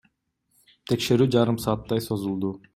[0.93, 2.55] Текшерүү жарым сааттай созулду.